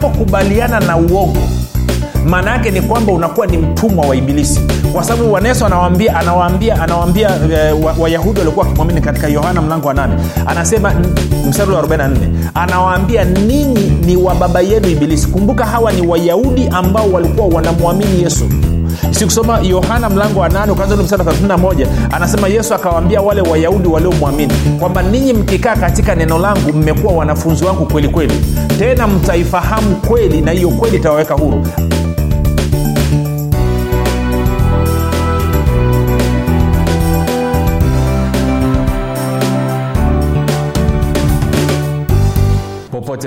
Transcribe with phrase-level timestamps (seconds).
[0.00, 1.38] unapokubaliana na uongo
[2.26, 4.60] maana yake ni kwamba unakuwa ni mtumwa wa ibilisi.
[4.92, 6.16] Kwa sababu bwana yesu anawaambia
[6.80, 10.08] anawaambia e, wayahudi waliokuwa wakimwamini katika yohana mlango wa 8
[10.46, 10.92] anasema
[11.48, 12.08] mstari wa 44
[12.54, 15.26] anawaambia ninyi ni wa baba yenu ibilisi.
[15.26, 18.44] Kumbuka hawa ni wayahudi ambao walikuwa wanamwamini yesu
[19.10, 25.02] sikusoma yohana mlango wa 8 ukaanza mstari 31 anasema yesu akawaambia wale wayahudi waliomwamini kwamba
[25.02, 28.34] ninyi mkikaa katika neno langu mmekuwa wanafunzi wangu kweli kweli.
[28.78, 31.66] Tena mtaifahamu kweli na hiyo kweli itawaweka huru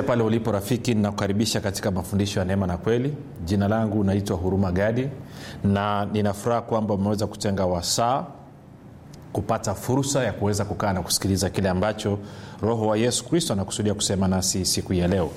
[0.09, 3.13] pale ulipo rafiki ninakukaribisha katika mafundisho ya neema na kweli.
[3.45, 5.07] Jina langu naitwa huruma gadi
[5.63, 8.25] na ninafuraha kwamba umeweza kutenga wasaa
[9.33, 12.19] kupata fursa ya kuweza kukaa na kusikiliza kile ambacho
[12.61, 15.29] roho wa yesu kristo anakusudia kusema nasi siku ya leo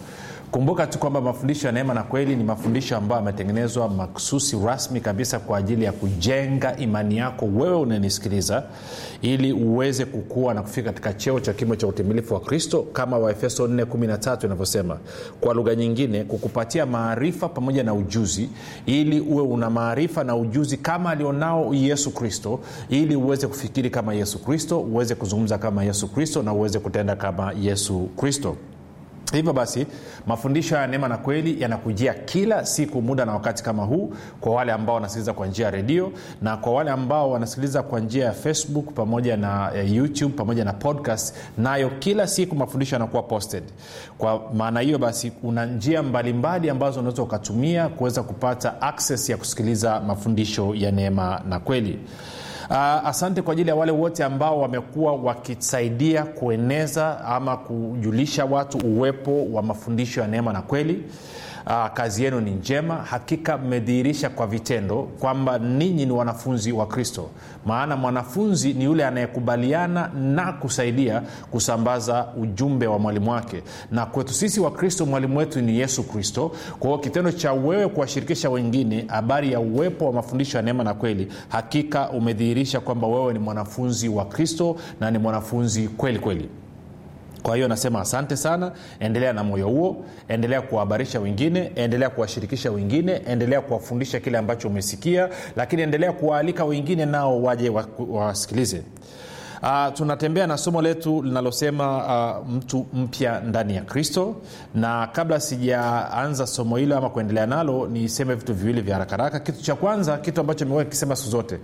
[0.52, 5.38] kumbuka tu kwamba mafundisho ya neema na kweli ni mafundisho ambayo yametengenezwa maksusi rasmi kabisa
[5.38, 8.62] kwa ajili ya kujenga imani yako wewe unanisikiliza
[9.22, 13.66] ili uweze kukua na kufika katika cheo cha kimo cha utimilifu wa kristo kama waefeso
[13.66, 14.98] 413 inavyosema.
[15.40, 18.48] Kwa lugha nyingine kukupatia maarifa pamoja na ujuzi
[18.86, 24.38] ili uwe una maarifa na ujuzi kama alionao yesu kristo ili uweze kufikiri kama yesu
[24.38, 28.56] kristo uweze kuzungumza kama yesu kristo na uweze kutenda kama yesu kristo
[29.38, 29.86] hivyo basi
[30.26, 34.72] mafundisho ya neema na kweli yanakujia kila siku muda na wakati kama huu kwa wale
[34.72, 38.92] ambao wanasikiliza kwa njia ya redio na kwa wale ambao wanasikiliza kwa njia ya facebook
[38.94, 43.62] pamoja na eh, youtube pamoja na podcast nayo kila siku mafundisho yanakuwa posted.
[44.18, 50.00] Kwa maana hiyo basi kuna njia mbalimbali ambazo unaweza ukatumia kuweza kupata access ya kusikiliza
[50.00, 51.98] mafundisho ya neema na kweli
[53.04, 59.62] asante kwa ajili ya wale wote ambao wamekuwa wakisaidia kueneza ama kujulisha watu uwepo wa
[59.62, 61.02] mafundisho ya neema na kweli
[61.66, 62.94] uh, kazi yenu ni njema.
[62.96, 67.30] Hakika mmedhihirisha kwa vitendo kwamba ninyi ni wanafunzi wa kristo.
[67.66, 73.62] Maana mwanafunzi ni yule anayekubaliana na kusaidia kusambaza ujumbe wa mwalimu wake.
[73.90, 76.52] Na kwetu sisi wa kristo mwalimu wetu ni yesu kristo.
[76.78, 80.94] Kwa hiyo kitendo cha wewe kuwashirikisha wengine habari ya uwepo wa mafundisho ya neema na
[80.94, 86.48] kweli hakika umedhihirisha kwamba wewe ni mwanafunzi wa kristo na ni mwanafunzi kweli kweli
[87.42, 88.72] kwa hiyo nasema asante sana.
[89.00, 90.04] Endelea na moyo huo.
[90.28, 91.72] Endelea kuwahabarisha wengine.
[91.74, 93.12] Endelea kuwashirikisha wengine.
[93.26, 95.28] Endelea kuwafundisha kile ambacho umesikia.
[95.56, 97.72] Lakini endelea kuwaalika wengine nao waje
[98.08, 98.82] wasikilize.
[99.62, 101.96] Uh, tunatembea na somo letu linalosema
[102.40, 104.36] uh, mtu mpya ndani ya kristo.
[104.74, 109.74] Na kabla sijaanza somo hilo ama kuendelea nalo niseme vitu viwili vya harakaraka kitu cha
[109.74, 111.58] kwanza kitu ambacho imekuwa kikisema siku zote.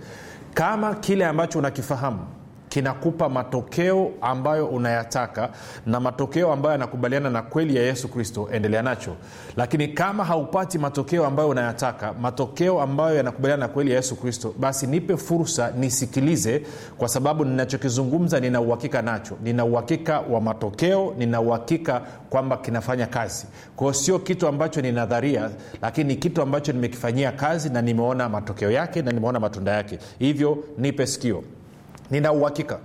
[0.53, 2.19] Kama kile ambacho unakifahamu
[2.69, 5.49] kinakupa matokeo ambayo unayataka
[5.85, 9.15] na matokeo ambayo yanakubaliana na kweli ya yesu kristo endelea nacho.
[9.57, 14.87] Lakini kama haupati matokeo ambayo unayataka matokeo ambayo yanakubaliana na kweli ya yesu kristo basi
[14.87, 16.61] nipe fursa nisikilize
[16.97, 19.37] kwa sababu ninachokizungumza nina uhakika nacho.
[19.43, 23.45] Nina uhakika wa matokeo nina uhakika kwamba kinafanya kazi.
[23.75, 25.49] Kwao sio kitu ambacho ni nadharia
[25.81, 29.99] lakini ni kitu ambacho nimekifanyia kazi na nimeona matokeo yake na nimeona matunda yake.
[30.19, 31.43] Hivyo nipe sikio
[32.11, 32.79] nina uhakika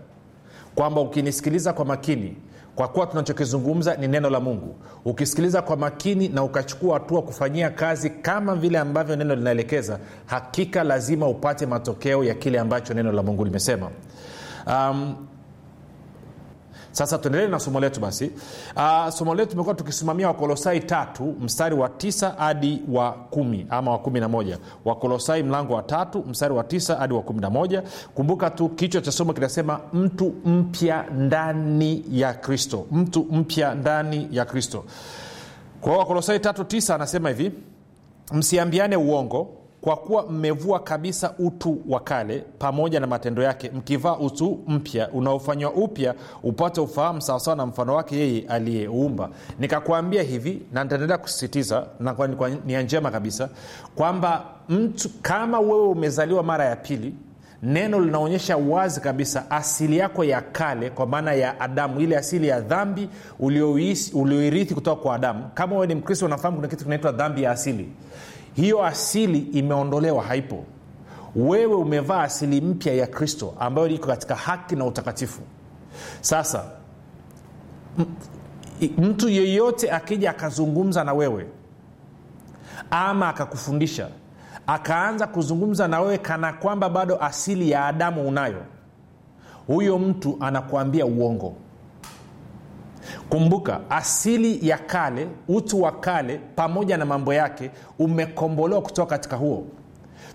[0.75, 2.37] kwamba ukinisikiliza kwa makini
[2.75, 8.11] kwa kuwa tunachokizungumza ni neno la mungu ukisikiliza kwa makini na ukachukua hatua kufanyia kazi
[8.11, 13.45] kama vile ambavyo neno linaelekeza hakika lazima upate matokeo ya kile ambacho neno la mungu
[13.45, 13.91] limesema.
[14.67, 15.27] Um,
[16.95, 18.31] sasa tuendelee na somo letu basi.
[18.77, 23.99] Uh, somo letu tumekuwa tukisimamia wakolosai tatu mstari wa tisa hadi wa kumi ama wa
[23.99, 24.59] kumi na moja.
[24.85, 27.83] Wakolosai mlango wa tatu mstari wa tisa hadi wa kumi na moja.
[28.15, 32.87] Kumbuka tu kichwa cha somo kinasema mtu mpya ndani ya kristo.
[32.93, 34.85] Mtu mpya ndani ya kristo.
[35.81, 37.53] Kwa wakolosai tatu tisa anasema hivi
[38.33, 39.49] msiambiane uongo
[39.85, 45.73] kwa kuwa mmevua kabisa utu wa kale pamoja na matendo yake mkivaa utu mpya unaofanywa
[45.73, 49.29] upya upate ufahamu sawasawa na mfano wake yeye aliyeumba.
[49.59, 51.87] Nikakwambia hivi na nitaendelea kusisitiza
[52.67, 53.49] na njema kabisa
[53.95, 57.15] kwamba mtu kama wewe umezaliwa mara ya pili
[57.63, 62.61] neno linaonyesha wazi kabisa asili yako ya kale kwa maana ya adamu ile asili ya
[62.61, 63.09] dhambi
[64.15, 65.45] ulioirithi kutoka kwa adamu.
[65.55, 67.89] Kama wewe ni mkristo unafahamu kuna kitu kinaitwa dhambi ya asili
[68.55, 70.65] hiyo asili imeondolewa haipo.
[71.37, 75.41] Wewe umevaa asili mpya ya kristo ambayo iko katika haki na utakatifu.
[76.21, 76.65] Sasa
[78.99, 81.47] mtu yeyote akija akazungumza na wewe
[82.91, 84.09] ama akakufundisha
[84.67, 88.63] akaanza kuzungumza na wewe kana kwamba bado asili ya adamu unayo
[89.67, 91.55] huyo mtu anakuambia uongo
[93.29, 99.65] kumbuka asili ya kale utu wa kale pamoja na mambo yake umekombolewa kutoka katika huo.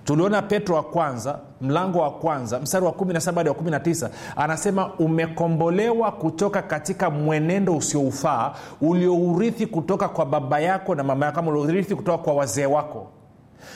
[0.05, 6.11] Tuliona petro wa kwanza mlango wa kwanza mstari wa 17 hadi wa 19 anasema umekombolewa
[6.11, 12.33] kutoka katika mwenendo usioufaa uliourithi kutoka kwa baba yako na mama yako uliourithi kutoka kwa
[12.33, 13.07] wazee wako.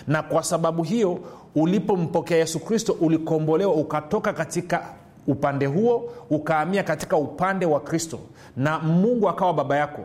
[0.07, 1.19] Na kwa sababu hiyo
[1.55, 4.83] ulipompokea yesu kristo ulikombolewa ukatoka katika
[5.27, 8.19] upande huo ukaamia katika upande wa kristo
[8.57, 10.01] na mungu akawa baba yako.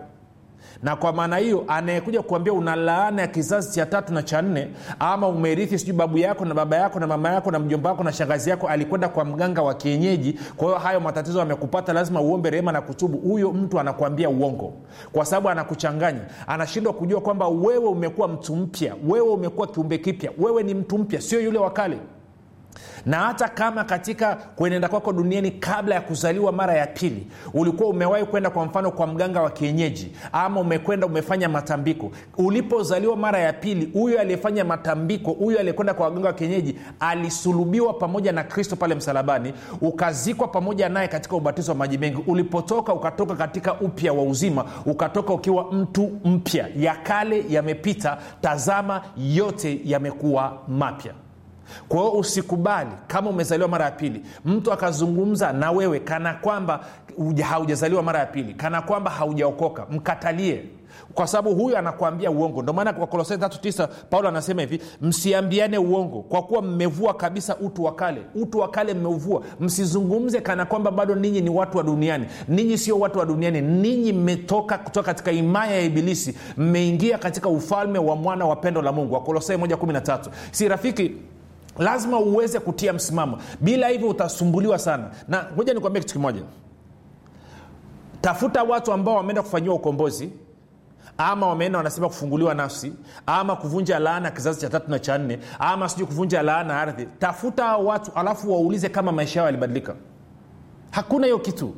[0.82, 4.69] Na kwa maana hiyo anayekuja kuambia una laana ya kizazi cha tatu na cha nne
[4.99, 8.12] ama umerithi sijui babu yako na baba yako na mama yako na mjomba wako na
[8.12, 10.38] shangazi yako alikwenda kwa mganga wa kienyeji.
[10.56, 13.19] Kwa hiyo hayo matatizo amekupata lazima uombe rehema na kutubu.
[13.19, 14.73] Huyo mtu anakuambia uongo
[15.12, 16.21] kwa sababu anakuchanganya.
[16.47, 21.21] Anashindwa kujua kwamba wewe umekuwa mtu mpya wewe umekuwa kiumbe kipya wewe ni mtu mpya
[21.21, 21.99] sio yule wa kale
[23.07, 28.25] na hata kama katika kuenenda kwako duniani kabla ya kuzaliwa mara ya pili ulikuwa umewahi
[28.25, 32.11] kwenda kwa mfano kwa mganga wa kienyeji ama umekwenda umefanya matambiko.
[32.39, 38.33] Ulipozaliwa mara ya pili huyo aliyefanya matambiko huyo aliyekwenda kwa waganga wa kienyeji alisulubiwa pamoja
[38.33, 42.23] na kristo pale msalabani ukazikwa pamoja naye katika ubatizo wa maji mengi.
[42.27, 46.69] Ulipotoka ukatoka katika upya wa uzima ukatoka ukiwa mtu mpya.
[46.77, 51.13] Ya kale yamepita tazama yote yamekuwa mapya
[51.88, 56.85] kwa hiyo usikubali kama umezaliwa mara ya pili mtu akazungumza na wewe kana kwamba
[57.44, 60.65] haujazaliwa mara ya pili kana kwamba haujaokoka mkatalie.
[61.15, 62.62] Kwa sababu huyu anakuambia uongo.
[62.62, 67.85] Ndio maana kwa kolosai 39 paulo anasema hivi msiambiane uongo kwa kuwa mmevua kabisa utu
[67.85, 68.21] wa kale.
[68.35, 69.43] Utu wa kale mmeuvua.
[69.61, 72.26] Msizungumze kana kwamba bado ninyi ni watu wa duniani.
[72.49, 73.61] Ninyi sio watu wa duniani.
[73.61, 76.35] Ninyi mmetoka kutoka katika imaya ya ibilisi.
[76.56, 79.14] Mmeingia katika ufalme wa mwana wa pendo la mungu.
[79.14, 81.12] Wakolosai 113 si rafiki
[81.79, 83.39] lazima uweze kutia msimamo.
[83.61, 85.11] Bila hivyo utasumbuliwa sana.
[85.29, 86.43] Na moja nikuambia kitu kimoja.
[88.21, 90.31] Tafuta watu ambao wameenda kufanyiwa ukombozi
[91.19, 92.93] ama wameenda wanasema kufunguliwa nafsi
[93.27, 97.07] ama kuvunja laana kizazi cha tatu na cha nne ama sijui kuvunja laana ardhi.
[97.19, 99.95] Tafuta watu alafu waulize kama maisha yao yalibadilika.
[100.91, 101.75] Hakuna hiyo kitu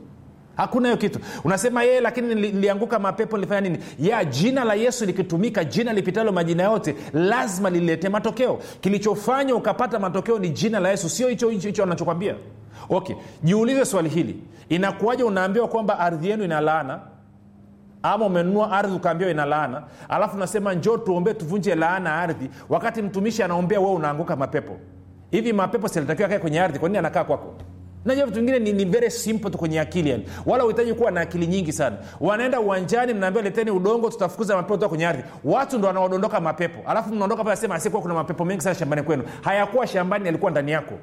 [0.60, 1.18] hakuna hiyo kitu.
[1.44, 3.78] Unasema yeye lakini nilianguka mapepo nilifanya nini?
[3.98, 8.58] Ya jina la yesu likitumika jina lipitalo majina yote lazima lilete matokeo.
[8.80, 12.34] Kilichofanya ukapata matokeo ni jina la yesu sio hicho hicho anachokwambia.
[12.90, 14.42] Okay jiulize swali hili.
[14.68, 17.00] Inakuwaja unaambiwa kwamba ardhi yenu ina laana?
[18.02, 19.82] Ama umenunua ardhi ukaambiwa ina laana?
[20.08, 22.50] Alafu nasema njoo tuombee tuvunje laana ardhi.
[22.68, 24.76] Wakati mtumishi anaombea wewe unaanguka mapepo.
[25.30, 26.78] Hivi mapepo silitakiwa kae kwenye ardhi?
[26.78, 27.54] Kwa nini anakaa kwako
[28.05, 30.25] najua vitu vingine ni, ni very simple tu kwenye akili yani.
[30.47, 31.97] Wala uhitaji kuwa na akili nyingi sana.
[32.20, 35.23] Wanaenda uwanjani mnaambia leteni udongo tutafukuza mapepo toka kwenye ardhi.
[35.44, 36.91] Watu ndo wanaodondoka mapepo.
[36.91, 39.23] Alafu mnaondoka pale sema asikuwa kuna mapepo mengi sana shambani kwenu.
[39.43, 40.94] Hayakuwa shambani yalikuwa ndani yako.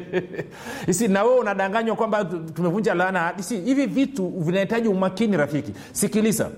[0.88, 3.34] Isi na unadanganywa kwamba tumevunja laana.
[3.38, 5.72] Isi hivi vitu vinahitaji umakini rafiki.
[5.92, 6.50] Sikiliza.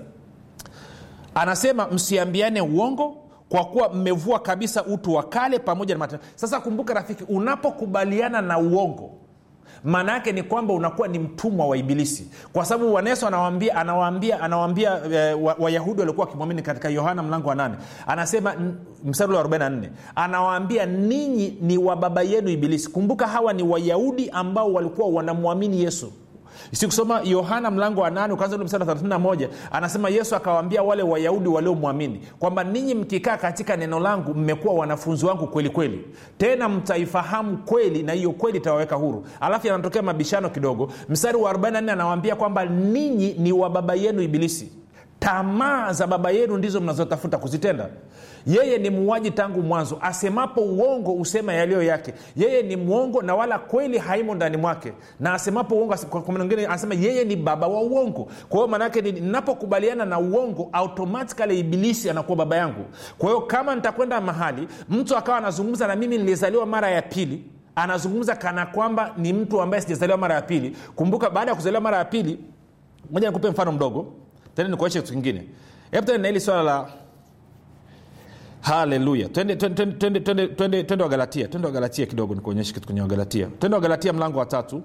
[1.35, 3.17] Anasema msiambiane uongo
[3.49, 8.59] kwa kuwa mmevua kabisa utu wa kale pamoja na mata sasa kumbuka rafiki unapokubaliana na
[8.59, 9.24] uongo
[9.85, 12.27] maana yake ni kwamba unakuwa ni mtumwa wa ibilisi.
[12.53, 17.75] Kwa sababu waneso anawaambia anawaambia anawaambia e, wayahudi waliokuwa wakimwamini katika yohana mlango wa nane.
[18.07, 18.53] Anasema
[19.05, 22.89] mstari wa 44 anawaambia ninyi ni wa baba yenu ibilisi.
[22.89, 26.11] Kumbuka hawa ni wayahudi ambao walikuwa wanamwamini yesu
[26.75, 32.21] sikusoma yohana mlango wa nane ukaanza ule msara 31 anasema yesu akawaambia wale wayahudi waliomwamini
[32.39, 36.05] kwamba ninyi mkikaa katika neno langu mmekuwa wanafunzi wangu kweli kweli.
[36.37, 39.25] Tena mtaifahamu kweli na hiyo kweli itawaweka huru.
[39.39, 40.89] Alafu yanatokea mabishano kidogo.
[41.09, 44.71] Mstari wa 44 anawaambia kwamba ninyi ni wa baba yenu ibilisi.
[45.19, 47.89] Tamaa za baba yenu ndizo mnazotafuta kuzitenda
[48.45, 49.97] yeye ni muuaji tangu mwanzo.
[50.01, 52.13] Asemapo uongo usema yaliyo yake.
[52.35, 54.93] Yeye ni mwongo na wala kweli haimo ndani mwake.
[55.19, 55.95] Na asemapo uongo
[56.27, 58.27] mwingine anasema yeye ni baba wa uongo.
[58.49, 62.85] Kwa hiyo maanaake ninapokubaliana na uongo automatikali ibilisi anakuwa baba yangu.
[63.17, 67.43] Kwa hiyo kama nitakwenda mahali mtu akawa anazungumza na mimi nilizaliwa mara ya pili
[67.75, 70.77] anazungumza kana kwamba ni mtu ambaye sijazaliwa mara ya pili.
[70.95, 72.39] Kumbuka baada ya kuzaliwa mara ya pili
[73.11, 74.13] moja nikupe mfano mdogo
[74.55, 75.43] tena nikuonyeshe kitu kingine.
[75.91, 76.87] Hebu tena na hili swala la
[78.65, 79.29] haleluya.
[79.29, 84.81] Twende wagalatia twende wagalatia kidogo nikuonyeshe kitu kwenye wagalatia twende wagalatia mlango wa tatu.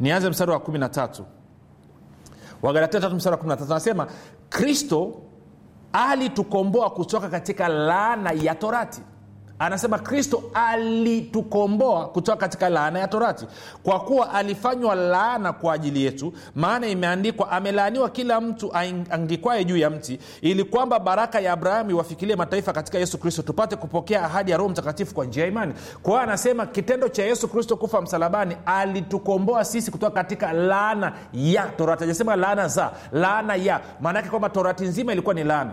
[0.00, 1.24] Nianze mstari wa kumi na tatu.
[2.62, 3.70] Wagalatia tatu mstari wa kumi na tatu.
[3.72, 4.06] Anasema
[4.48, 5.14] kristo
[5.92, 9.00] alitukomboa kutoka katika laana ya torati
[9.58, 13.46] anasema kristo alitukomboa kutoka katika laana ya torati.
[13.82, 18.70] Kwa kuwa alifanywa laana kwa ajili yetu maana imeandikwa amelaaniwa kila mtu
[19.10, 23.76] angikwaye juu ya mti ili kwamba baraka ya abrahamu iwafikilie mataifa katika yesu kristo tupate
[23.76, 25.74] kupokea ahadi ya roho mtakatifu kwa njia ya imani.
[26.02, 31.62] Kwa hiyo anasema kitendo cha yesu kristo kufa msalabani alitukomboa sisi kutoka katika laana ya
[31.62, 32.04] torati.
[32.04, 33.80] Ajasema laana za laana ya.
[34.00, 35.70] Maanaake kwamba torati nzima ilikuwa ni laana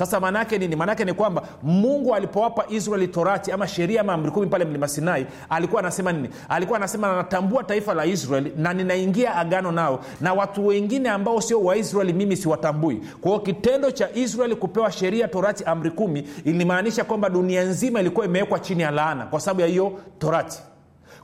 [0.00, 0.76] sasa maanaake nini?
[0.76, 5.26] Maanaake ni kwamba mungu alipowapa israeli torati ama sheria ama amri kumi pale mlima sinai
[5.48, 6.28] alikuwa anasema nini?
[6.48, 11.60] Alikuwa anasema natambua taifa la israeli na ninaingia agano nao na watu wengine ambao sio
[11.60, 13.00] waisraeli mimi siwatambui.
[13.20, 18.58] Kwa kitendo cha israeli kupewa sheria torati amri kumi ilimaanisha kwamba dunia nzima ilikuwa imewekwa
[18.58, 20.58] chini ya laana kwa sababu ya hiyo torati.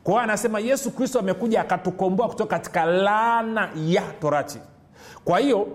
[0.05, 4.59] Kwa anasema yesu kristo amekuja akatukomboa kutoka katika laana ya torati.
[5.25, 5.69] Kwa hiyo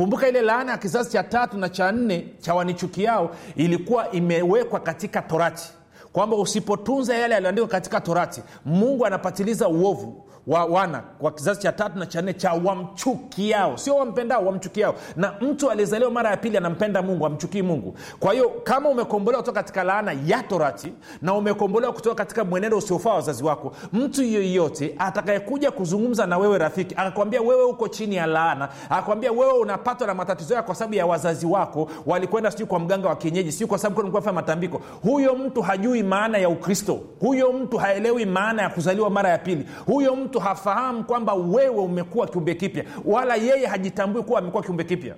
[0.00, 5.22] kumbuka ile laana ya kizazi cha tatu na cha nne cha wanichukiao ilikuwa imewekwa katika
[5.22, 5.68] torati.
[6.12, 11.98] Kwamba usipotunza yale yaliyoandikwa katika torati mungu anapatiliza uovu wa wana wa kizazi cha tatu
[11.98, 13.76] na cha nne cha wamchukiao.
[13.76, 14.94] Sio wampendao wamchukiao.
[15.16, 17.94] Na mtu aliyezaliwa mara ya pili anampenda mungu amchukii mungu.
[18.20, 20.92] Kwa hiyo kama umekombolewa kutoka katika laana ya torati
[21.22, 26.94] na umekombolewa kutoka katika mwenendo usiofaa wazazi wako mtu yeyote atakayekuja kuzungumza na wewe rafiki
[26.94, 31.06] akakwambia wewe uko chini ya laana akakwambia wewe unapatwa na matatizo yao kwa sababu ya
[31.06, 35.62] wazazi wako walikwenda sijui kwa mganga wa kienyeji sijui kwa sababu fanya matambiko huyo mtu
[35.62, 37.00] hajui maana ya ukristo.
[37.20, 39.66] Huyo mtu haelewi maana ya kuzaliwa mara ya pili.
[39.86, 45.14] Huyo mtu hafahamu kwamba wewe umekuwa kiumbe kipya wala yeye hajitambui kuwa amekuwa kiumbe kipya.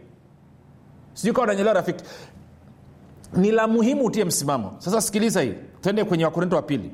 [1.14, 2.04] Sijui kawa unanyelewa rafiki.
[3.36, 4.74] Ni la muhimu utie msimamo.
[4.78, 6.90] Sasa sikiliza hii twende kwenye wakorinto wa pili.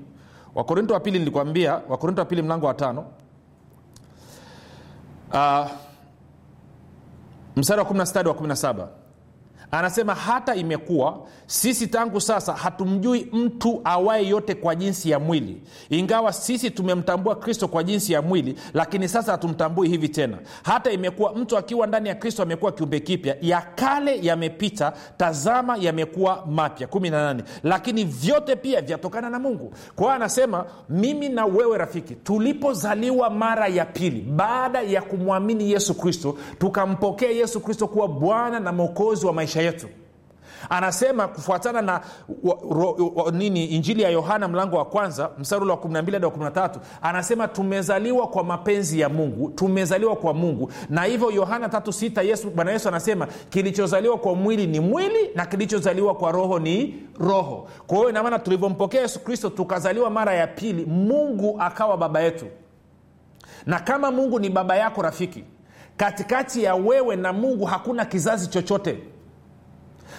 [0.55, 3.05] Wakorinto wa pili nilikwambia wakorinto wa pili mlango wa tano.
[5.33, 5.67] Uh,
[7.57, 8.87] mstari wa 16 wa 17
[9.71, 15.63] anasema hata imekuwa sisi tangu sasa hatumjui mtu awaye yote kwa jinsi ya mwili.
[15.91, 20.39] Ingawa sisi tumemtambua kristo kwa jinsi ya mwili lakini sasa hatumtambui hivi tena.
[20.63, 23.37] Hata imekuwa mtu akiwa ndani ya kristo amekuwa kiumbe kipya.
[23.41, 26.87] Ya kale yamepita tazama yamekuwa mapya.
[26.87, 29.73] 18 lakini vyote pia vyatokana na mungu.
[29.97, 35.95] Kwa hiyo anasema mimi na wewe rafiki tulipozaliwa mara ya pili baada ya kumwamini yesu
[35.95, 39.89] kristo tukampokea yesu kristo kuwa bwana na mwokozi wa maisha yetu.
[40.71, 41.93] Anasema kufuatana na
[42.43, 46.25] wa, ro, wa, nini injili ya yohana mlango wa kwanza mstari ule wa 12 hadi
[46.27, 46.71] wa 13
[47.03, 50.73] anasema tumezaliwa kwa mapenzi ya mungu tumezaliwa kwa mungu.
[50.91, 56.15] Na hivyo yohana 36 yesu bwana yesu anasema kilichozaliwa kwa mwili ni mwili na kilichozaliwa
[56.15, 57.69] kwa roho ni roho.
[57.87, 62.47] Kwa hiyo inamaana tulivyompokea yesu kristo tukazaliwa mara ya pili mungu akawa baba yetu.
[63.67, 65.45] Na kama mungu ni baba yako rafiki
[65.97, 68.99] katikati ya wewe na mungu hakuna kizazi chochote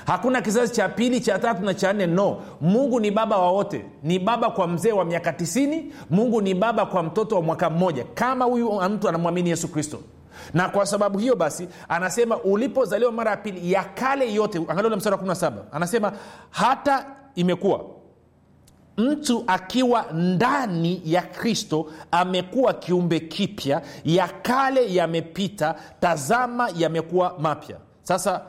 [0.09, 2.37] hakuna kizazi cha pili cha tatu na cha nne no.
[2.61, 3.85] Mungu ni baba wa wote.
[4.03, 8.03] Ni baba kwa mzee wa miaka tisini mungu ni baba kwa mtoto wa mwaka mmoja
[8.13, 9.99] kama huyu mtu anamwamini yesu kristo.
[10.53, 15.15] Na kwa sababu hiyo basi anasema ulipozaliwa mara ya pili ya kale yote angalia mstari
[15.15, 16.11] wa 17 anasema
[16.49, 17.85] hata imekuwa
[18.97, 27.77] mtu akiwa ndani ya kristo amekuwa kiumbe kipya ya kale yamepita tazama yamekuwa mapya.
[28.03, 28.41] Sasa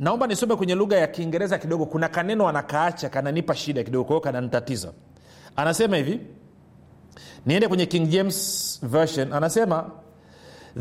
[0.00, 1.86] naomba nisome kwenye lugha ya kiingereza kidogo.
[1.86, 4.92] Kuna kaneno anakaacha kananipa shida kidogo kwao kananitatiza.
[5.56, 6.20] Anasema hivi
[7.46, 9.32] niende kwenye king james version.
[9.32, 9.90] Anasema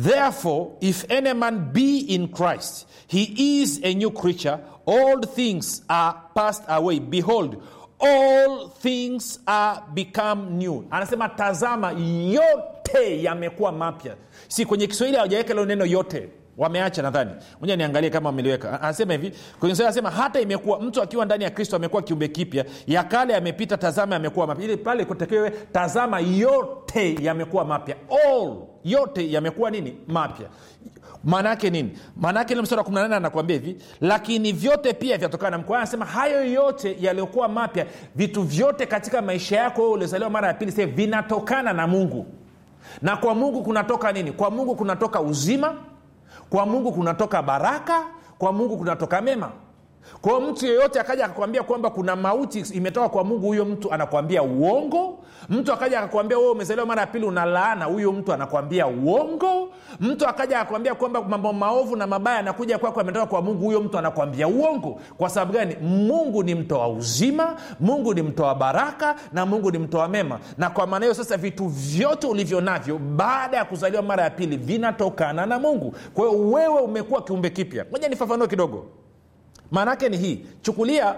[0.04, 4.58] therefore if any man be in christ he is a new creature.
[4.86, 7.00] All things are passed away.
[7.00, 7.58] Behold
[8.00, 10.84] all things are become new.
[10.92, 11.92] Anasema tazama
[12.32, 14.16] yote yamekuwa mapya.
[14.48, 16.30] Si kwenye kiswahili hawajaweka leo neno yote
[16.60, 17.32] wameacha nadhani.
[17.62, 18.82] Moja niangalie kama wameliweka.
[18.82, 23.34] Anasema hivi anasema hata imekuwa mtu akiwa ndani ya kristo amekuwa kiumbe kipya ya kale
[23.34, 24.66] yamepita tazama yamekuwa mapya.
[24.66, 27.96] Ili pale kutakiwe tazama yote yamekuwa mapya.
[28.26, 29.98] All yote yamekuwa nini?
[30.08, 30.48] Mapya.
[31.24, 31.98] Maanaake nini?
[32.16, 36.46] Maanaake ile mstari wa 18 anakuambia hivi lakini vyote pia vyatokana na mkuu anasema hayo
[36.54, 37.86] yote yaliyokuwa mapya
[38.16, 42.26] vitu vyote katika maisha yako wewe uliozaliwa mara ya pili se vinatokana na mungu.
[43.02, 44.32] Na kwa mungu kunatoka nini?
[44.32, 45.76] Kwa mungu kunatoka uzima
[46.50, 48.04] kwa mungu kunatoka baraka
[48.38, 49.52] kwa mungu kunatoka mema
[50.22, 55.20] kwao mtu yeyote akaja akakwambia kwamba kuna mauti imetoka kwa mungu huyo mtu anakwambia uongo.
[55.50, 59.70] Mtu akaja akakwambia wewe umezaliwa mara ya pili una laana huyo mtu anakwambia uongo.
[60.00, 63.98] Mtu akaja akakwambia kwamba mambo maovu na mabaya anakuja kwako ametoka kwa mungu huyo mtu
[63.98, 65.00] anakwambia uongo.
[65.18, 65.76] Kwa sababu gani?
[65.82, 70.40] Mungu ni mtoa uzima mungu ni mtoa baraka na mungu ni mtoa mema.
[70.58, 74.58] Na kwa maana hiyo sasa vitu vyote ulivyo navyo baada ya kuzaliwa mara ya pili
[74.58, 75.94] vinatokana na mungu.
[76.14, 77.86] Kwa hiyo wewe umekuwa kiumbe kipya.
[77.92, 78.86] Moja nifafanue kidogo
[79.72, 80.46] maana yake ni hii.
[80.62, 81.16] Chukulia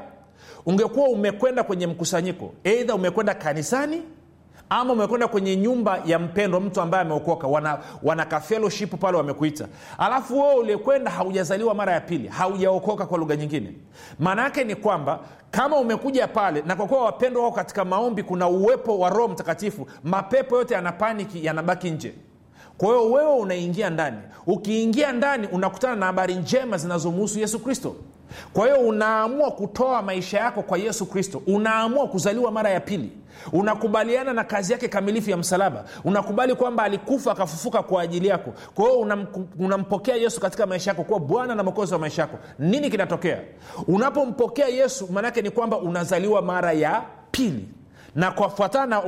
[0.66, 4.02] ungekuwa umekwenda kwenye mkusanyiko eidha umekwenda kanisani
[4.70, 7.48] ama umekwenda kwenye nyumba ya mpendwa mtu ambaye ameokoka.
[7.48, 8.26] Wana, wana
[8.98, 9.68] pale wamekuita.
[9.98, 13.74] Alafu wewe ulikwenda haujazaliwa mara ya pili haujaokoka kwa lugha nyingine.
[14.20, 15.20] Maana yake ni kwamba
[15.52, 19.88] kama umekuja pale na kwa kuwa wapendwa wao katika maombi kuna uwepo wa roho mtakatifu
[20.04, 20.94] mapepo yote yana
[21.34, 22.14] yanabaki nje.
[22.78, 24.18] Kwa hiyo wewe unaingia ndani.
[24.48, 27.96] Ukiingia ndani unakutana na habari njema zinazomuhusu yesu kristo
[28.54, 31.42] kwa hiyo unaamua kutoa maisha yako kwa yesu kristo.
[31.48, 33.12] Unaamua kuzaliwa mara ya pili.
[33.54, 35.86] Unakubaliana na kazi yake kamilifu ya msalaba.
[36.04, 38.54] Unakubali kwamba alikufa akafufuka kwa ajili yako.
[38.76, 39.26] Kwa hiyo unam,
[39.60, 42.38] unampokea yesu katika maisha yako kuwa bwana na mokozi wa maisha yako.
[42.60, 43.38] Nini kinatokea?
[43.88, 47.68] Unapompokea yesu maanaake ni kwamba unazaliwa mara ya pili
[48.16, 49.00] na kufuatana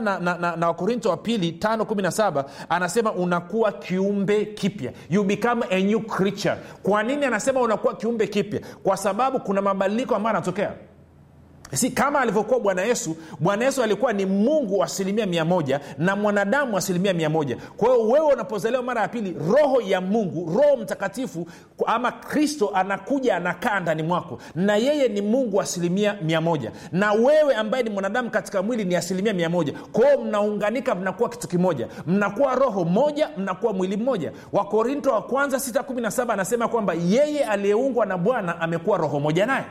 [0.00, 4.92] na, na, na, na wakorinto wa pili 517 anasema unakuwa kiumbe kipya.
[5.10, 6.56] You become a new creature.
[6.82, 8.60] Kwa nini anasema unakuwa kiumbe kipya?
[8.82, 10.72] Kwa sababu kuna mabadiliko ambayo anatokea
[11.74, 16.76] si kama alivyokuwa bwana yesu bwana yesu alikuwa ni mungu asilimia mia moja na mwanadamu
[16.76, 17.56] asilimia mia moja.
[17.76, 21.46] Kwa hiyo wewe unapozaliwa mara ya pili roho ya mungu roho mtakatifu
[21.86, 26.72] ama kristo anakuja anakaa ndani mwako na yeye ni mungu asilimia mia moja.
[26.92, 29.72] Na wewe ambaye ni mwanadamu katika mwili ni asilimia mia moja.
[29.92, 31.88] Kwa mnaunganika mnakuwa kitu kimoja.
[32.06, 34.32] Mnakuwa roho moja mnakuwa mwili mmoja.
[34.52, 39.64] Wakorinto wa kwanza 617 anasema kwamba yeye aliyeungwa na bwana amekuwa roho moja naye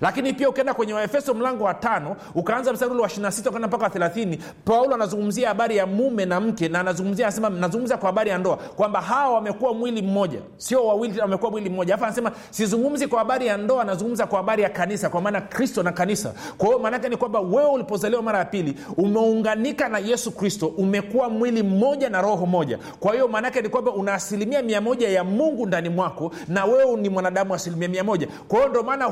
[0.00, 3.84] lakini pia ukienda kwenye waefeso mlango wa tano ukaanza mstari ule wa 26 ukaenda mpaka
[3.84, 8.30] wa 30 paulo anazungumzia habari ya mume na mke na anazungumzia anasema nazungumza kwa habari
[8.30, 10.38] ya ndoa kwamba hawa wamekuwa mwili mmoja.
[10.56, 11.94] Sio wawili wamekuwa mwili mmoja.
[11.94, 15.82] Alafu anasema sizungumzi kwa habari ya ndoa anazungumza kwa habari ya kanisa kwa maana kristo
[15.82, 16.34] na kanisa.
[16.58, 21.28] Kwa hiyo maanaake ni kwamba wewe ulipozaliwa mara ya pili umeunganika na yesu kristo umekuwa
[21.30, 22.78] mwili mmoja na roho moja.
[23.00, 26.96] Kwa hiyo maanaake ni kwamba una asilimia mia moja ya mungu ndani mwako na wewe
[26.96, 28.28] ni mwanadamu asilimia mia moja.
[28.48, 29.06] Kwa hiyo ndio maana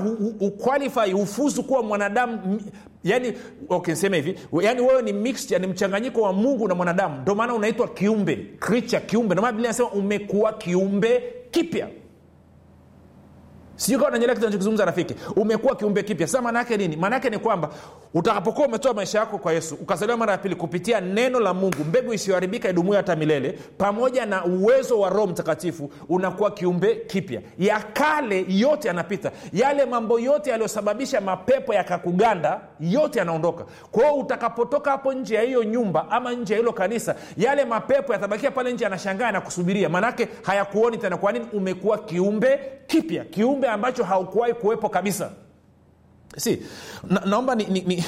[0.64, 2.60] qualify hufuzu kuwa mwanadamu
[3.04, 3.32] yani
[3.68, 7.20] okay, hivi yani wewe ni mixture ni mchanganyiko wa mungu na mwanadamu.
[7.22, 9.34] Ndio maana unaitwa kiumbe creature kiumbe.
[9.34, 11.88] Ndio maana biblia inasema umekuwa kiumbe kipya
[13.82, 15.14] sijui kawa nanyelea kitu rafiki.
[15.36, 16.26] Umekuwa kiumbe kipya.
[16.26, 16.96] Sasa maana nini?
[16.96, 17.68] Maana ni kwamba
[18.14, 22.14] utakapokuwa umetoa maisha yako kwa yesu ukazaliwa mara ya pili kupitia neno la mungu mbegu
[22.14, 27.40] isiyoharibika idumuyo hata milele pamoja na uwezo wa roho mtakatifu unakuwa kiumbe kipya.
[27.58, 29.30] Ya kale yote yanapita.
[29.52, 33.64] Yale mambo yote yaliyosababisha mapepo yakakuganda yote yanaondoka.
[33.90, 38.50] Kwao utakapotoka hapo nje ya hiyo nyumba ama nje ya hilo kanisa yale mapepo yatabakia
[38.50, 41.16] pale nje yanashangaa yanakusubiria maanake hayakuoni tena.
[41.16, 41.46] Kwa nini?
[41.52, 43.24] Umekuwa kiumbe kipya.
[43.24, 45.30] Kiumbe ambacho haukuwahi kuwepo kabisa.
[46.36, 46.62] Si
[47.10, 48.04] na, naomba ni, ni, ni,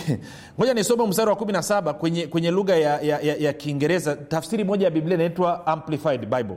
[0.74, 4.16] nisome mstari wa 17 kwenye, kwenye lugha ya, ya, ya, ya kiingereza.
[4.16, 6.56] Tafsiri moja ya biblia inaitwa amplified bible.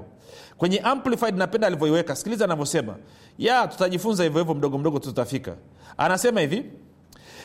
[0.58, 2.16] Kwenye amplified napenda alivyoiweka.
[2.16, 2.96] Sikiliza anavyosema.
[3.38, 5.56] Ya tutajifunza hivyo hivyo mdogo mdogo tutafika.
[5.98, 6.66] Anasema hivi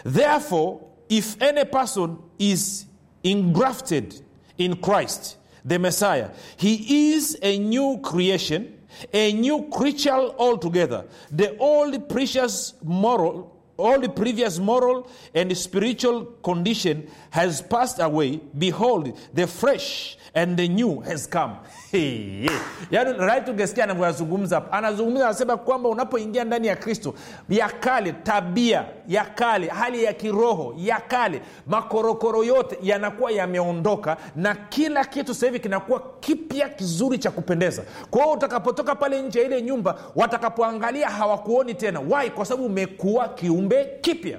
[0.04, 0.76] therefore
[1.08, 2.86] if any person is
[3.22, 4.14] ingrafted
[4.58, 8.66] in christ the messiah he is a new creation
[9.12, 11.06] a new creature altogether.
[11.30, 18.40] The old precious moral all the previous moral and spiritual condition has passed away.
[18.56, 21.52] Behold the fresh and the new has come.
[21.90, 22.60] Hey, yeah.
[22.90, 24.72] yaani right ungesikia anavyoyazungumza hapa.
[24.78, 27.14] Anazungumza anasema kwamba unapoingia ndani ya kristo
[27.48, 34.54] ya kale tabia ya kale hali ya kiroho ya kale makorokoro yote yanakuwa yameondoka na
[34.54, 37.82] kila kitu sasa hivi kinakuwa kipya kizuri cha kupendeza.
[38.10, 42.00] Kwa hiyo utakapotoka pale nje ya ile nyumba watakapoangalia hawakuoni tena.
[42.08, 44.38] Wai kwa sababu umekuwa kiumbe kipya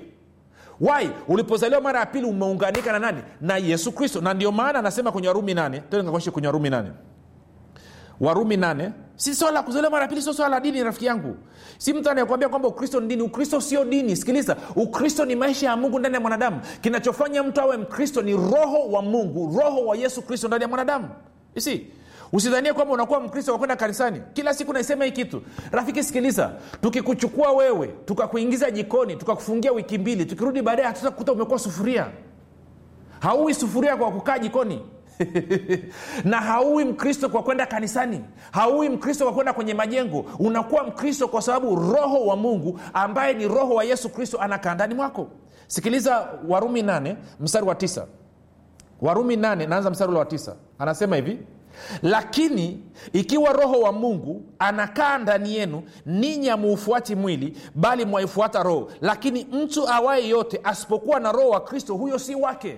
[0.84, 3.22] wai ulipozaliwa mara ya pili umeunganika na nani?
[3.42, 4.22] Na yesu kristo.
[4.22, 6.90] Na ndio maana anasema kwenye warumi nane tengakoshi kwenye warumi nane.
[8.20, 8.92] Warumi nane.
[9.16, 11.36] Si swala la kuzaliwa mara pili sio swala la dini rafiki yangu.
[11.78, 13.22] Si mtu anayekwambia kwamba ukristo ni dini.
[13.22, 14.16] Ukristo sio dini.
[14.16, 14.56] Sikiliza.
[14.76, 16.62] Ukristo ni maisha ya mungu ndani ya mwanadamu.
[16.82, 21.10] Kinachofanya mtu awe mkristo ni roho wa mungu roho wa yesu kristo ndani ya mwanadamu.
[21.56, 21.88] Isi
[22.34, 24.22] usidhanie kwamba unakuwa mkristo kwa kwenda kanisani.
[24.34, 25.42] Kila siku naisema hii kitu.
[25.72, 26.52] Rafiki sikiliza.
[26.82, 32.08] Tukikuchukua wewe tukakuingiza jikoni tukakufungia wiki mbili tukirudi baadaye hatutakuta umekuwa sufuria.
[33.20, 34.82] Hauwi sufuria kwa kukaa jikoni.
[36.26, 38.22] Na hauwi mkristo kwa kwenda kanisani.
[38.52, 40.26] Hauwi mkristo kwa kwenda kwenye majengo.
[40.40, 44.94] Unakuwa mkristo kwa sababu roho wa mungu ambaye ni roho wa yesu kristo anakaa ndani
[44.96, 45.28] mwako.
[45.68, 48.06] Sikiliza warumi 8 mstari wa 9
[49.02, 51.40] warumi 8 naanza mstari wa 9 anasema hivi
[52.02, 52.80] lakini
[53.14, 58.92] ikiwa roho wa mungu anakaa ndani yenu ninyi amuufuati mwili bali mwaifuata roho.
[59.02, 62.78] Lakini mtu awaye yote asipokuwa na roho wa kristo huyo si wake.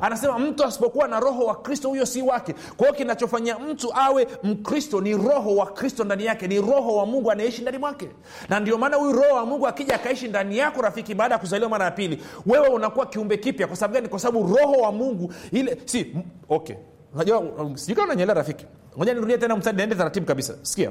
[0.00, 2.52] Anasema mtu asipokuwa na roho wa kristo huyo si wake.
[2.76, 7.06] Kwa hiyo kinachofanya mtu awe mkristo ni roho wa kristo ndani yake ni roho wa
[7.06, 8.08] mungu anayeishi ndani mwake.
[8.48, 11.70] Na ndio maana huyu roho wa mungu akija akaishi ndani yako rafiki baada ya kuzaliwa
[11.70, 13.66] mara ya pili wewe unakuwa kiumbe kipya.
[13.66, 14.08] Kwa sababu gani?
[14.08, 16.16] Kwa sababu roho wa mungu ile si
[16.48, 16.76] okay
[17.14, 18.66] unajua um, sijui kama unanyelea rafiki.
[18.98, 20.54] Ngoja nirudie tena mstari niende taratibu kabisa.
[20.62, 20.90] Sikia.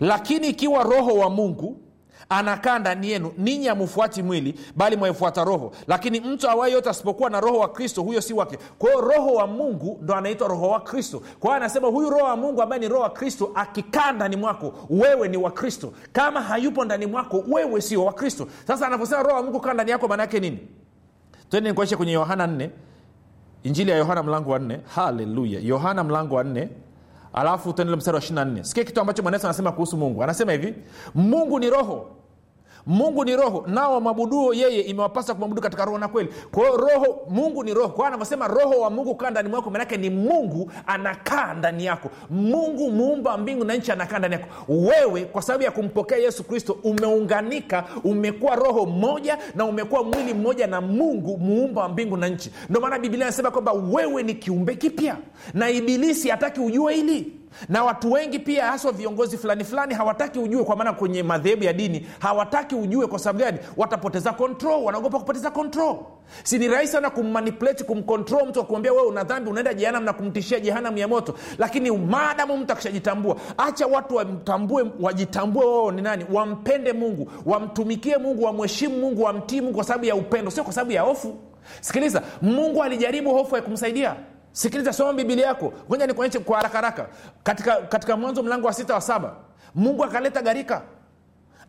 [0.00, 1.76] Lakini ikiwa roho wa mungu
[2.28, 5.72] anakaa ndani yenu ninyi amfuati mwili bali mwaifuata roho.
[5.86, 8.58] Lakini mtu awaye yote asipokuwa na roho wa kristo huyo si wake.
[8.78, 11.22] Kwa roho wa mungu ndo anaitwa roho wa kristo.
[11.40, 15.28] Kwa anasema huyu roho wa mungu ambaye ni roho wa kristo akikaa ndani mwako wewe
[15.28, 15.92] ni wa kristo.
[16.12, 18.46] Kama hayupo ndani mwako wewe sio wa kristo.
[18.66, 20.58] Sasa anavyosema roho wa mungu kaa ndani yako maana yake nini?
[21.48, 22.68] Twende nikuaishe kwenye yohana 4
[23.62, 24.80] injili ya yohana mlango wa nne.
[24.94, 25.60] Haleluya.
[25.60, 26.68] Yohana mlango wa nne.
[27.32, 30.22] Alafu tuendele mstari wa 24 sikia kitu ambacho mwaneso anasema kuhusu mungu.
[30.22, 30.74] Anasema hivi
[31.14, 32.06] mungu ni roho
[32.90, 36.28] mungu ni roho nao wamwabuduo yeye imewapasa kumwabudu katika roho na kweli.
[36.52, 37.88] Kwa hiyo roho mungu ni roho.
[37.88, 42.10] Kwa anavyosema roho wa mungu kaa ndani mwako manake ni mungu anakaa ndani yako.
[42.30, 44.46] Mungu muumba mbingu na nchi anakaa ndani yako.
[44.68, 50.66] Wewe kwa sababu ya kumpokea yesu kristo umeunganika umekuwa roho mmoja na umekuwa mwili mmoja
[50.66, 52.50] na mungu muumba wa mbingu na nchi.
[52.68, 55.16] Ndio maana biblia anasema kwamba wewe ni kiumbe kipya
[55.54, 57.32] na ibilisi hataki ujue hili
[57.68, 61.72] na watu wengi pia haswa viongozi fulani fulani hawataki ujue kwa maana kwenye madhehebu ya
[61.72, 65.96] dini hawataki ujue kwa sababu gani watapoteza control wanaogopa kupoteza control.
[66.42, 70.60] Si ni rahisi sana kummanipulate kumcontrol mtu akuambia wewe una dhambi unaenda jehanam na kumtishia
[70.60, 71.34] jehanam ya moto.
[71.58, 76.26] Lakini maadamu mtu akishajitambua acha watu wamtambue wajitambue wao ni nani.
[76.32, 80.92] Wampende mungu wamtumikie mungu wamheshimu mungu wamtii mungu kwa sababu ya upendo sio kwa sababu
[80.92, 81.36] ya hofu.
[81.80, 84.16] Sikiliza mungu alijaribu hofu ya kumsaidia
[84.52, 85.72] sikiliza soma biblia yako.
[85.88, 87.06] Ngoja nikuonyeshe kwa haraka haraka.
[87.42, 89.36] Katika, katika mwanzo mlango wa sita wa saba
[89.74, 90.82] mungu akaleta gharika.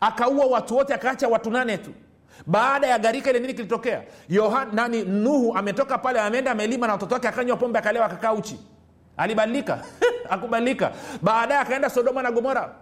[0.00, 1.90] Akaua watu wote akaacha watu nane tu.
[2.46, 4.02] Baada ya gharika ile nini kilitokea?
[4.72, 5.02] Nani?
[5.02, 8.58] Nuhu ametoka pale ameenda amelima na watoto wake akanywa pombe akalewa akakaa uchi.
[9.16, 9.78] Alibadilika.
[10.30, 10.92] Akubadilika
[11.22, 12.74] baadaye akaenda sodoma na gomora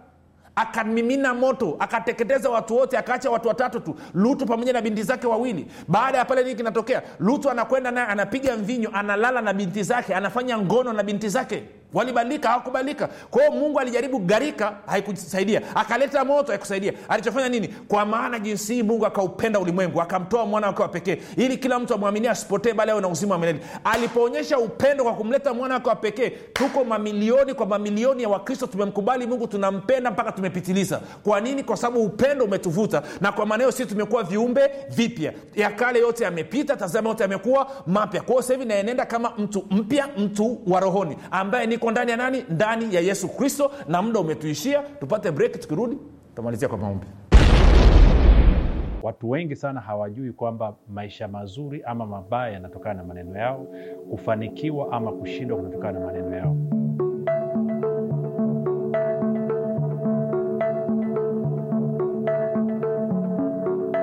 [0.55, 5.67] akamimina moto akateketeza watu wote akaacha watu watatu tu lutu pamoja na binti zake wawili.
[5.87, 7.01] Baada ya pale nini kinatokea?
[7.19, 12.49] Lutu anakwenda naye anapiga mvinyo analala na binti zake anafanya ngono na binti zake walibadilika
[12.49, 15.61] hawakubadilika kwa hiyo mungu alijaribu gharika haikusaidia.
[15.75, 16.93] Akaleta moto haikusaidia.
[17.09, 17.67] Alichofanya nini?
[17.67, 21.93] Kwa maana jinsi hii mungu akaupenda ulimwengu akamtoa mwana wake wa pekee ili kila mtu
[21.93, 23.59] amwaminie asipotee bali awe na uzima wa milele.
[23.83, 29.27] Alipoonyesha upendo kwa kumleta mwana wake wa pekee tuko mamilioni kwa mamilioni ya wakristo tumemkubali
[29.27, 31.01] mungu tunampenda mpaka tumepitiliza.
[31.23, 31.63] Kwa nini?
[31.63, 35.33] Kwa sababu upendo umetuvuta na kwa maana hiyo sisi tumekuwa viumbe vipya.
[35.55, 38.21] Ya kale yote yamepita tazama yote yamekuwa mapya.
[38.21, 42.45] Kwa hiyo naenenda kama mtu mpya mtu wa rohoni ambaye niko ndani ya nani?
[42.49, 45.97] Ndani ya yesu kristo na muda umetuishia tupate break tukirudi
[46.29, 47.05] tutamalizia kwa maombi.
[49.03, 53.67] Watu wengi sana hawajui kwamba maisha mazuri ama mabaya yanatokana na maneno yao
[54.09, 56.57] kufanikiwa ama kushindwa kunatokana na maneno yao.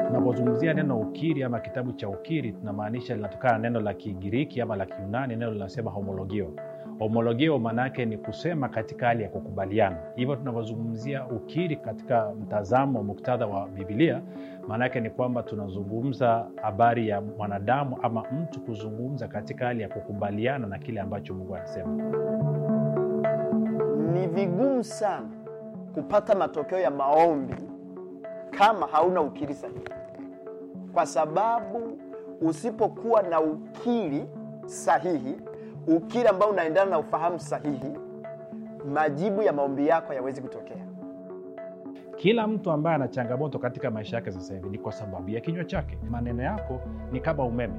[0.07, 4.87] Tunapozungumzia neno ukiri ama kitabu cha ukiri tunamaanisha linatokana na neno la kigiriki ama la
[4.87, 6.51] kiunani neno linasema homologio
[6.99, 9.97] homologio maana ni kusema katika hali ya kukubaliana.
[10.17, 14.23] Hivyo tunavyozungumzia ukiri katika mtazamo muktadha wa bibilia
[14.69, 20.79] maana ni kwamba tunazungumza habari ya mwanadamu ama mtu kuzungumza katika hali ya kukubaliana na
[20.79, 22.03] kile ambacho mungu anasema.
[24.13, 25.27] Ni vigumu sana
[25.95, 27.55] kupata matokeo ya maombi
[28.51, 29.81] kama hauna ukiri sahihi,
[30.93, 31.99] kwa sababu
[32.41, 34.25] usipokuwa na ukiri
[34.67, 35.37] sahihi,
[35.89, 37.93] ukiri ambao unaendana na ufahamu sahihi,
[38.93, 40.88] majibu ya maombi yako hayawezi kutokea.
[42.19, 45.65] Kila mtu ambaye ana changamoto katika maisha yake sasa hivi ni kwa sababu ya kinywa
[45.65, 45.99] chake.
[46.11, 46.81] Maneno yako
[47.13, 47.75] ni kama umeme.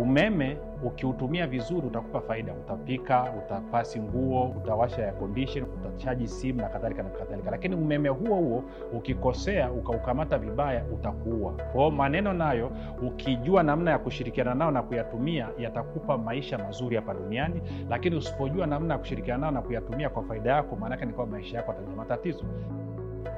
[0.00, 2.54] Umeme ukiutumia vizuri utakupa faida.
[2.54, 7.50] Utapika utapasi nguo utawasha ya condition utachaji simu na kadhalika na kadhalika.
[7.50, 11.52] Lakini umeme huo huo ukikosea ukaukamata vibaya utakuua.
[11.72, 12.70] Kwao maneno nayo
[13.02, 17.62] ukijua namna ya kushirikiana nao na kuyatumia yatakupa maisha mazuri hapa duniani.
[17.90, 21.56] Lakini usipojua namna ya kushirikiana nao na kuyatumia kwa faida yako maanake ni kwamba maisha
[21.56, 22.44] yako ataja matatizo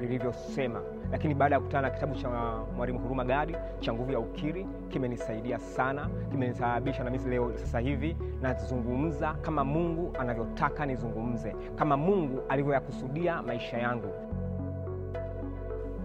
[0.00, 0.80] lilivyosema
[1.12, 2.28] lakini baada ya kukutana na kitabu cha
[2.76, 8.16] mwalimu huruma gadi cha nguvu ya ukiri kimenisaidia sana kimenisababisha na mimi leo sasa hivi
[8.42, 14.08] nazungumza kama mungu anavyotaka nizungumze kama mungu alivyoyakusudia maisha yangu.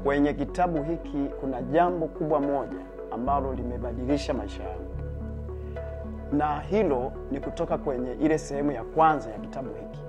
[0.03, 2.79] Kwenye kitabu hiki kuna jambo kubwa moja
[3.11, 4.91] ambalo limebadilisha maisha yangu,
[6.31, 9.99] na hilo ni kutoka kwenye ile sehemu ya kwanza ya kitabu hiki,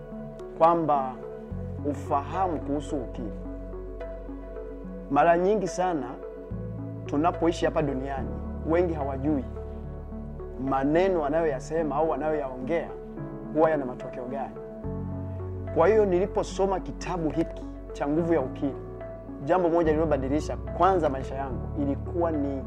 [0.58, 1.14] kwamba
[1.90, 3.32] ufahamu kuhusu ukiri.
[5.14, 6.06] Mara nyingi sana
[7.06, 8.28] tunapoishi hapa duniani,
[8.70, 9.44] wengi hawajui
[10.64, 12.88] maneno wanayoyasema au wanayoyaongea
[13.54, 14.54] huwa yana matokeo gani.
[15.74, 18.76] Kwa hiyo niliposoma kitabu hiki cha Nguvu ya ukili
[19.44, 22.62] jambo moja lililobadilisha kwanza maisha yangu ilikuwa ni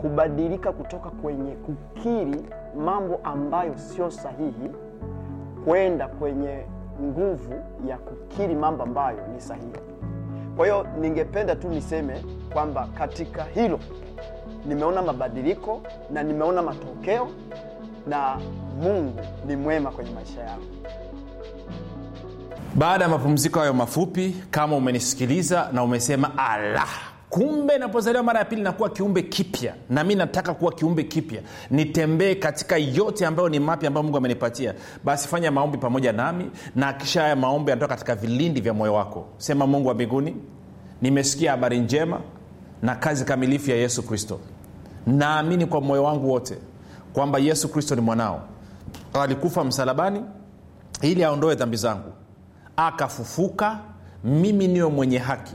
[0.00, 2.44] kubadilika kutoka kwenye kukiri
[2.76, 4.70] mambo ambayo sio sahihi
[5.64, 6.66] kwenda kwenye
[7.02, 7.54] nguvu
[7.86, 9.72] ya kukiri mambo ambayo ni sahihi.
[10.58, 13.80] Kwa hiyo ningependa tu niseme kwamba katika hilo
[14.66, 17.28] nimeona mabadiliko na nimeona matokeo,
[18.06, 18.36] na
[18.82, 20.64] Mungu ni mwema kwenye maisha yangu.
[22.74, 26.84] baada ya mapumziko hayo mafupi kama umenisikiliza na umesema ala
[27.30, 29.74] kumbe napozaliwa mara ya pili nakuwa kiumbe kipya.
[29.90, 31.42] Na mi nataka kuwa kiumbe kipya.
[31.70, 34.74] Nitembee katika yote ambayo ni mapya ambayo mungu amenipatia.
[35.04, 36.50] Basi fanya maombi pamoja nami.
[36.76, 39.26] Na akisha haya maombi yanatoka katika vilindi vya moyo wako.
[39.36, 40.36] Sema mungu wa mbinguni
[41.02, 42.20] nimesikia habari njema
[42.82, 44.40] na kazi kamilifu ya yesu kristo.
[45.06, 46.58] Naamini kwa moyo wangu wote
[47.12, 48.42] kwamba yesu kristo ni mwanao.
[49.12, 50.22] Alikufa msalabani
[51.02, 52.12] ili aondoe dhambi zangu.
[52.76, 53.78] Akafufuka
[54.24, 55.54] mimi niwe mwenye haki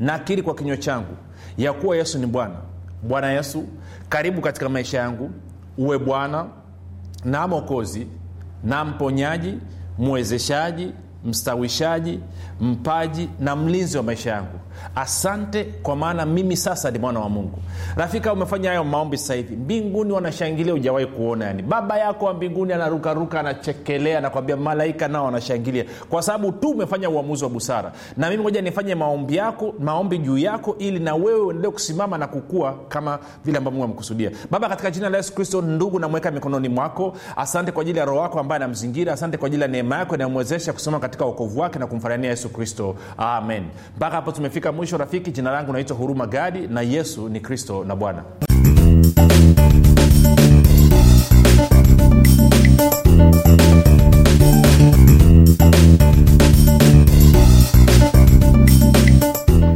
[0.00, 1.16] nakiri kwa kinywa changu
[1.58, 2.54] ya kuwa yesu ni bwana.
[3.02, 3.64] Bwana yesu
[4.08, 5.30] karibu katika maisha yangu.
[5.78, 6.46] Uwe bwana
[7.24, 8.06] na mokozi
[8.64, 9.58] na mponyaji
[9.98, 10.92] mwezeshaji
[11.24, 12.20] mstawishaji
[12.60, 14.58] mpaji na mlinzi wa maisha yangu.
[14.94, 17.58] Asante kwa maana mimi sasa ni mwana wa mungu.
[17.96, 19.56] Rafika umefanya hayo maombi hivi?
[19.56, 21.44] Mbinguni wanashangilia ujawahi kuona.
[21.44, 25.84] Yani baba yako wa mbinguni anarukaruka anachekelea anakwambia malaika nao wanashangilia.
[26.10, 27.92] Kwa sababu tu umefanya uamuzi wa busara.
[28.16, 32.26] Na mimi moja nifanye maombi yako maombi juu yako ili na wewe uendelee kusimama na
[32.26, 34.30] kukua kama vile ambavyo mungu amekusudia.
[34.50, 37.16] Baba katika jina la yesu kristo ndugu namweka mikononi mwako.
[37.36, 39.12] Asante kwa ajili ya roho wako ambaye anamzingira.
[39.12, 42.96] Asante kwa ajili ya neema yako inayomwezesha kusimama uokovu wake na kumfanania yesu kristo.
[43.16, 43.64] Amen.
[43.96, 45.30] Mpaka hapo tumefika mwisho rafiki.
[45.30, 48.22] Jina langu naitwa huruma gadi na yesu ni kristo na bwana